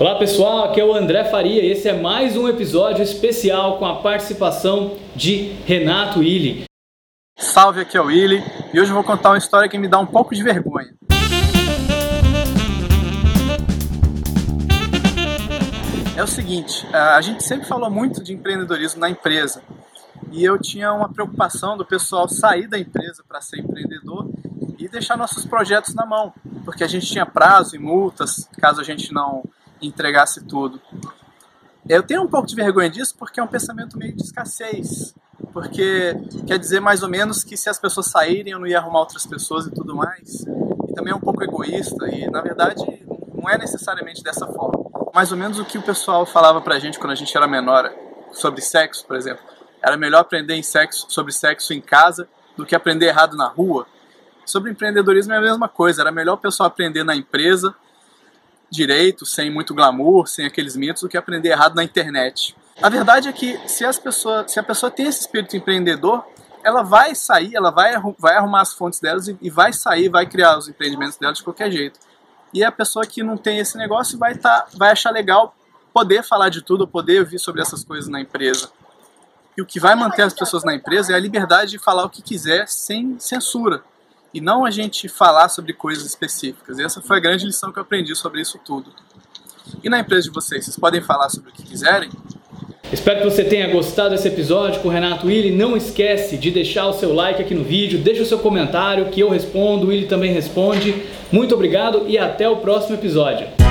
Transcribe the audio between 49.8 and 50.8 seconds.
Era melhor aprender em